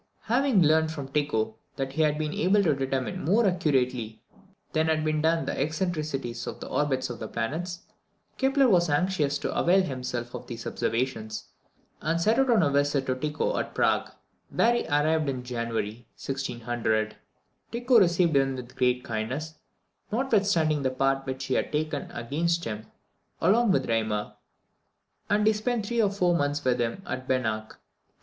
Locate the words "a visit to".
12.63-13.13